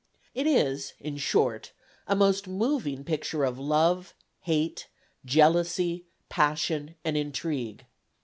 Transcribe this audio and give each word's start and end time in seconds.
It 0.33 0.47
is, 0.47 0.93
in 0.99 1.17
short, 1.17 1.73
a 2.07 2.15
most 2.15 2.47
moving 2.47 3.03
picture 3.03 3.43
of 3.43 3.59
love, 3.59 4.15
hate, 4.39 4.87
jealousy, 5.27 6.05
passion 6.27 6.95
and 7.05 7.15
intrigue. 7.15 7.85